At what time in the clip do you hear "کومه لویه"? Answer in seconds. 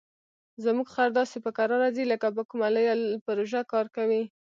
2.49-2.93